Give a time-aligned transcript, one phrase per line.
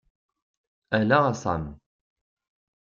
[0.99, 1.63] Ala a Sam!